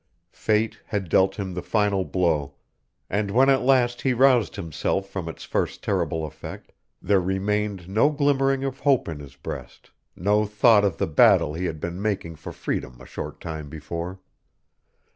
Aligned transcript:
Fate 0.33 0.79
had 0.87 1.09
dealt 1.09 1.35
him 1.35 1.53
the 1.53 1.61
final 1.61 2.03
blow, 2.03 2.55
and 3.07 3.29
when 3.29 3.51
at 3.51 3.61
last 3.61 4.01
he 4.01 4.13
roused 4.15 4.55
himself 4.55 5.07
from 5.07 5.29
its 5.29 5.43
first 5.43 5.83
terrible 5.83 6.25
effect 6.25 6.71
there 7.03 7.21
remained 7.21 7.87
no 7.87 8.09
glimmering 8.09 8.63
of 8.63 8.79
hope 8.79 9.07
in 9.07 9.19
his 9.19 9.35
breast, 9.35 9.91
no 10.15 10.43
thought 10.47 10.83
of 10.83 10.97
the 10.97 11.05
battle 11.05 11.53
he 11.53 11.65
had 11.65 11.79
been 11.79 12.01
making 12.01 12.35
for 12.35 12.51
freedom 12.51 12.99
a 12.99 13.05
short 13.05 13.39
time 13.39 13.69
before. 13.69 14.19